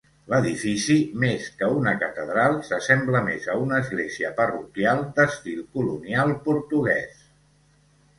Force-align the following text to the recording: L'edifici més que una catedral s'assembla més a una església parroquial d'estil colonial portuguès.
L'edifici 0.33 0.93
més 1.23 1.49
que 1.57 1.67
una 1.81 1.91
catedral 2.03 2.57
s'assembla 2.69 3.21
més 3.27 3.45
a 3.55 3.57
una 3.65 3.81
església 3.81 4.31
parroquial 4.39 5.03
d'estil 5.19 5.61
colonial 5.77 6.33
portuguès. 6.49 7.21